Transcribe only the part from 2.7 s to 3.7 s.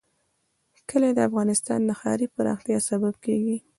سبب کېږي.